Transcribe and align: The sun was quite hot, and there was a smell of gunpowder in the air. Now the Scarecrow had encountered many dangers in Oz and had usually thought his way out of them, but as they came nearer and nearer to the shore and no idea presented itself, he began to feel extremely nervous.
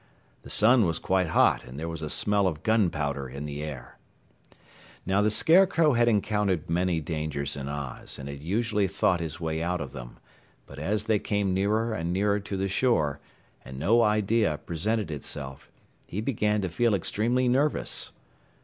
The 0.41 0.49
sun 0.49 0.87
was 0.87 0.97
quite 0.97 1.27
hot, 1.27 1.63
and 1.63 1.77
there 1.77 1.87
was 1.87 2.01
a 2.01 2.09
smell 2.09 2.47
of 2.47 2.63
gunpowder 2.63 3.29
in 3.29 3.45
the 3.45 3.61
air. 3.61 3.99
Now 5.05 5.21
the 5.21 5.29
Scarecrow 5.29 5.93
had 5.93 6.07
encountered 6.07 6.67
many 6.71 6.99
dangers 6.99 7.55
in 7.55 7.69
Oz 7.69 8.17
and 8.17 8.27
had 8.27 8.41
usually 8.41 8.87
thought 8.87 9.19
his 9.19 9.39
way 9.39 9.61
out 9.61 9.79
of 9.79 9.91
them, 9.91 10.17
but 10.65 10.79
as 10.79 11.03
they 11.03 11.19
came 11.19 11.53
nearer 11.53 11.93
and 11.93 12.11
nearer 12.11 12.39
to 12.39 12.57
the 12.57 12.67
shore 12.67 13.19
and 13.63 13.77
no 13.77 14.01
idea 14.01 14.57
presented 14.65 15.11
itself, 15.11 15.69
he 16.07 16.19
began 16.19 16.61
to 16.63 16.69
feel 16.69 16.95
extremely 16.95 17.47
nervous. 17.47 18.11